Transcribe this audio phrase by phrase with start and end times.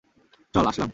[0.53, 0.89] চল, আসলাম।